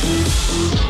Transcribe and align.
Yeah. 0.00 0.87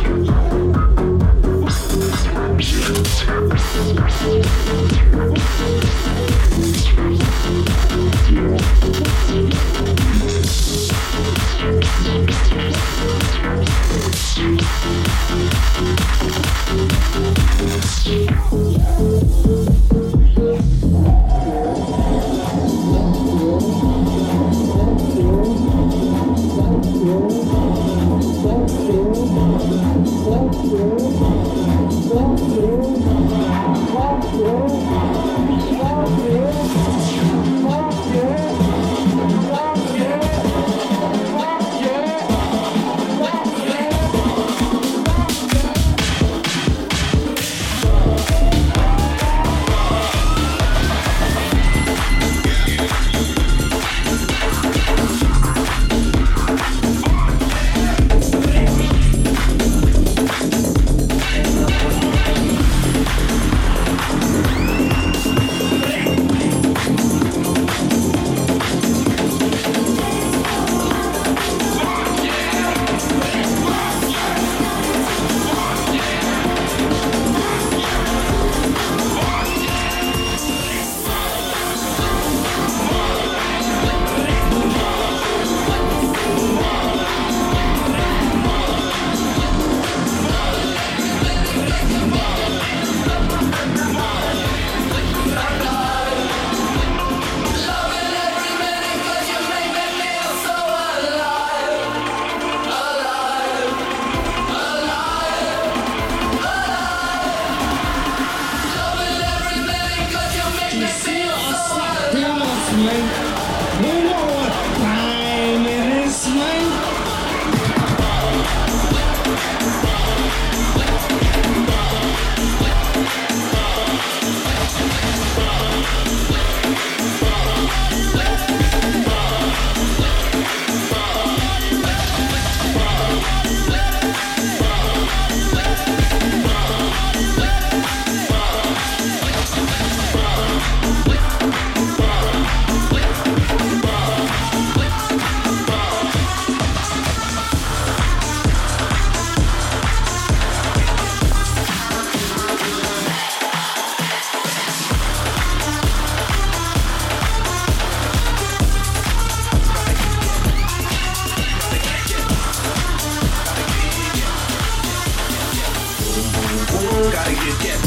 Gotta 166.68 167.32
get 167.32 167.56
that. 167.64 167.78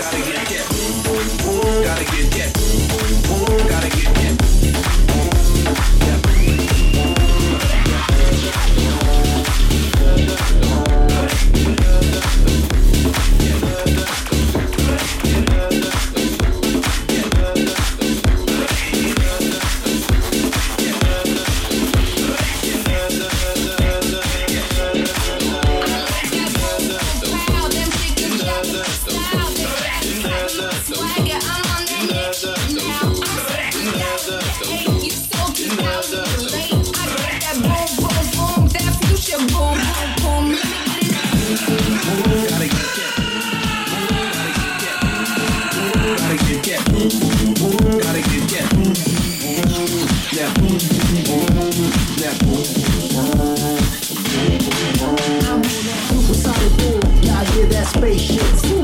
Gotta 0.00 0.18
get 0.18 0.42
that. 0.48 0.66
Gotta 1.84 2.04
get 2.04 2.30
that. 2.32 2.50
Gotta 3.68 3.88
get 3.96 4.14
that. 4.14 4.19
spaceships. 58.00 58.79